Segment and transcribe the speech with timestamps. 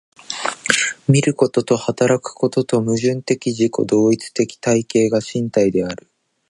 [1.07, 6.09] 見ることと働くこととの矛盾的自己同一的体系が身体である。